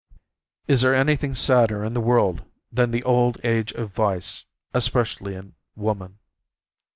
[0.67, 5.53] Is there anything sadder in the world than the old age of vice, especially in
[5.75, 6.17] woman?